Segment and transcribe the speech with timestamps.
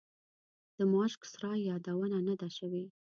[0.77, 2.85] د ماشک سرای یادونه نه ده شوې.